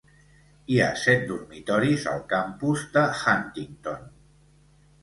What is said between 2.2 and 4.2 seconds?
campus de Huntington.